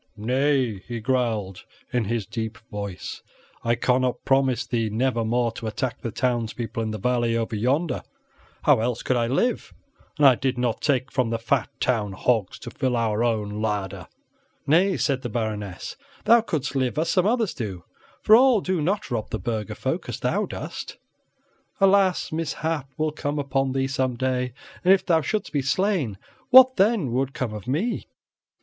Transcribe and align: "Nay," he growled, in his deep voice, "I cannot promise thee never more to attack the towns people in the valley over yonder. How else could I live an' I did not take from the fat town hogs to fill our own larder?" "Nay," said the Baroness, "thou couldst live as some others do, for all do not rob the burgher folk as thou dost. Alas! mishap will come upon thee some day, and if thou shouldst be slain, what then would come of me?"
"Nay," 0.17 0.79
he 0.87 0.99
growled, 0.99 1.63
in 1.93 2.05
his 2.05 2.25
deep 2.25 2.57
voice, 2.71 3.21
"I 3.63 3.75
cannot 3.75 4.25
promise 4.25 4.65
thee 4.65 4.89
never 4.89 5.23
more 5.23 5.51
to 5.51 5.67
attack 5.67 6.01
the 6.01 6.09
towns 6.09 6.53
people 6.53 6.81
in 6.81 6.89
the 6.89 6.97
valley 6.97 7.37
over 7.37 7.55
yonder. 7.55 8.01
How 8.63 8.79
else 8.79 9.03
could 9.03 9.15
I 9.15 9.27
live 9.27 9.75
an' 10.17 10.25
I 10.25 10.33
did 10.33 10.57
not 10.57 10.81
take 10.81 11.11
from 11.11 11.29
the 11.29 11.37
fat 11.37 11.69
town 11.79 12.13
hogs 12.13 12.57
to 12.61 12.71
fill 12.71 12.95
our 12.97 13.23
own 13.23 13.61
larder?" 13.61 14.07
"Nay," 14.65 14.97
said 14.97 15.21
the 15.21 15.29
Baroness, 15.29 15.97
"thou 16.25 16.41
couldst 16.41 16.75
live 16.75 16.97
as 16.97 17.09
some 17.11 17.27
others 17.27 17.53
do, 17.53 17.83
for 18.23 18.35
all 18.35 18.59
do 18.59 18.81
not 18.81 19.11
rob 19.11 19.29
the 19.29 19.37
burgher 19.37 19.75
folk 19.75 20.09
as 20.09 20.21
thou 20.21 20.47
dost. 20.47 20.97
Alas! 21.79 22.31
mishap 22.31 22.89
will 22.97 23.11
come 23.11 23.37
upon 23.37 23.73
thee 23.73 23.85
some 23.85 24.15
day, 24.17 24.51
and 24.83 24.95
if 24.95 25.05
thou 25.05 25.21
shouldst 25.21 25.53
be 25.53 25.61
slain, 25.61 26.17
what 26.49 26.77
then 26.77 27.11
would 27.11 27.35
come 27.35 27.53
of 27.53 27.67
me?" 27.67 28.07